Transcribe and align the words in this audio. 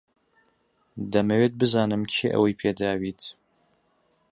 دەمەوێت 1.11 1.53
بزانم 1.61 2.01
کێ 2.13 2.27
ئەوەی 2.33 2.57
پێداویت. 2.61 3.21